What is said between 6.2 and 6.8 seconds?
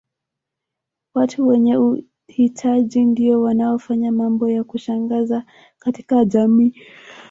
jamii